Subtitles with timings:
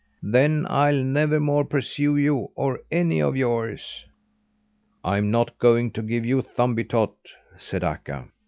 [0.23, 4.07] Then I'll never more pursue you or any of yours."
[5.03, 7.13] "I'm not going to give you Thumbietot,"
[7.57, 8.29] said Akka.